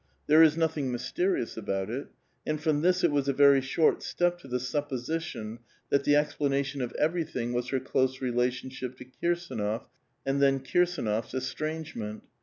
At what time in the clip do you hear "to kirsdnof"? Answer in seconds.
8.97-9.83